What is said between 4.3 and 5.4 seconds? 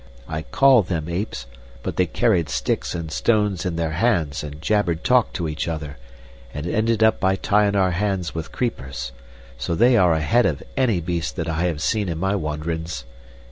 and jabbered talk